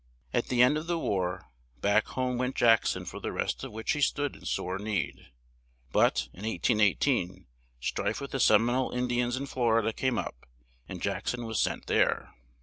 At 0.33 0.47
the 0.47 0.63
end 0.63 0.79
of 0.79 0.87
the 0.87 0.97
war, 0.97 1.51
back 1.79 2.07
home 2.07 2.39
went 2.39 2.55
Jack 2.55 2.87
son 2.87 3.05
for 3.05 3.19
the 3.19 3.31
rest 3.31 3.63
of 3.63 3.71
which 3.71 3.91
he 3.91 4.01
stood 4.01 4.35
in 4.35 4.45
sore 4.45 4.79
need; 4.79 5.27
but, 5.91 6.27
in 6.33 6.41
1818, 6.43 7.45
strife 7.79 8.19
with 8.19 8.31
the 8.31 8.39
Sem 8.39 8.67
i 8.71 8.73
nole 8.73 8.89
In 8.89 9.07
di 9.07 9.21
ans 9.21 9.37
in 9.37 9.45
Flor 9.45 9.77
i 9.77 9.81
da 9.85 9.91
came 9.91 10.17
up, 10.17 10.47
and 10.89 11.03
Jack 11.03 11.27
son 11.27 11.45
was 11.45 11.59
sent 11.61 11.85
there. 11.85 12.33